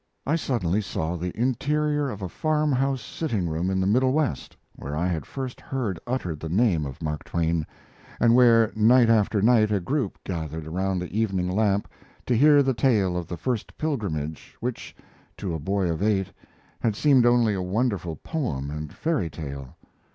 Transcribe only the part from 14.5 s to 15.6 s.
which, to a